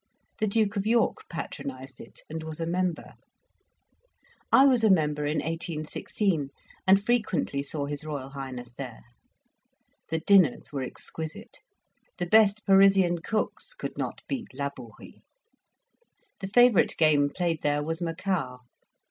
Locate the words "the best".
12.17-12.65